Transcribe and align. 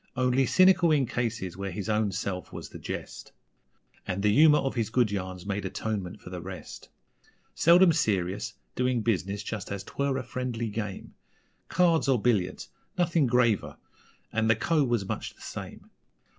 Only 0.17 0.47
cynical 0.47 0.91
in 0.91 1.05
cases 1.05 1.55
where 1.55 1.69
his 1.69 1.87
own 1.87 2.11
self 2.11 2.51
was 2.51 2.69
the 2.69 2.79
jest, 2.79 3.33
And 4.07 4.23
the 4.23 4.33
humour 4.33 4.57
of 4.57 4.73
his 4.73 4.89
good 4.89 5.11
yarns 5.11 5.45
made 5.45 5.63
atonement 5.63 6.19
for 6.21 6.31
the 6.31 6.41
rest. 6.41 6.89
Seldom 7.53 7.93
serious 7.93 8.55
doing 8.73 9.03
business 9.03 9.43
just 9.43 9.71
as 9.71 9.83
'twere 9.83 10.17
a 10.17 10.23
friendly 10.23 10.69
game 10.69 11.13
Cards 11.69 12.07
or 12.07 12.19
billiards 12.19 12.69
nothing 12.97 13.27
graver. 13.27 13.77
And 14.33 14.49
the 14.49 14.55
Co. 14.55 14.83
was 14.83 15.07
much 15.07 15.35
the 15.35 15.41
same. 15.41 15.91